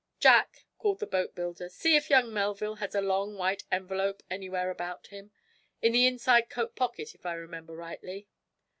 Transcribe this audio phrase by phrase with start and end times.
[0.19, 4.71] "Jack," called out the boatbuilder, "see if young Melville has a long, white envelope anywhere
[4.71, 5.29] about him.
[5.79, 8.27] In the inside coat pocket, if I remember rightly."